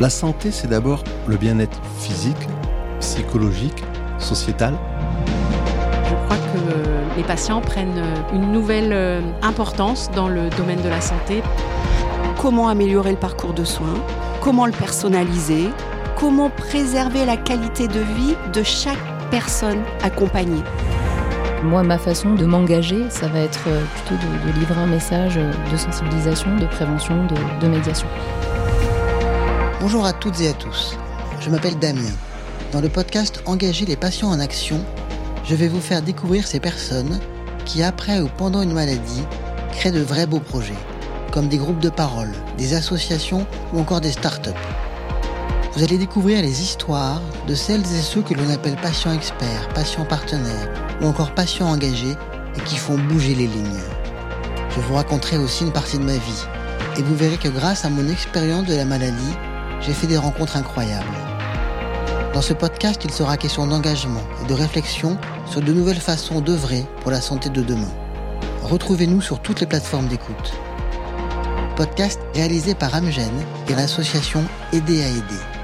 [0.00, 2.48] La santé, c'est d'abord le bien-être physique,
[3.00, 3.84] psychologique,
[4.16, 4.72] sociétal.
[6.08, 8.02] Je crois que les patients prennent
[8.32, 11.42] une nouvelle euh, importance dans le domaine de la santé.
[12.40, 14.02] Comment améliorer le parcours de soins?
[14.40, 15.68] Comment le personnaliser?
[16.18, 18.96] Comment préserver la qualité de vie de chaque
[19.30, 20.62] personne accompagnée?
[21.62, 25.38] Moi, ma façon de m'engager, ça va être euh, plutôt de, livrer un message
[25.70, 27.26] de sensibilisation, de prévention,
[27.60, 28.08] de médiation.
[29.80, 30.94] Bonjour à toutes et à tous.
[31.40, 32.12] Je m'appelle Damien.
[32.70, 34.84] Dans le podcast Engager les patients en action,
[35.42, 37.18] je vais vous faire découvrir ces personnes
[37.64, 39.22] qui, après ou pendant une maladie,
[39.72, 40.74] créent de vrais beaux projets,
[41.32, 44.54] comme des groupes de parole, des associations ou encore des start-up.
[45.72, 50.04] Vous allez découvrir les histoires de celles et ceux que l'on appelle patients experts, patients
[50.04, 50.68] partenaires
[51.00, 52.16] ou encore patients engagés
[52.54, 53.80] et qui font bouger les lignes.
[54.76, 56.44] Je vous raconterai aussi une partie de ma vie
[56.98, 59.34] et vous verrez que grâce à mon expérience de la maladie,
[59.80, 61.06] j'ai fait des rencontres incroyables.
[62.34, 66.84] Dans ce podcast, il sera question d'engagement et de réflexion sur de nouvelles façons d'œuvrer
[67.00, 67.90] pour la santé de demain.
[68.62, 70.52] Retrouvez-nous sur toutes les plateformes d'écoute.
[71.76, 73.32] Podcast réalisé par Amgen
[73.68, 75.59] et l'association Aider à aider.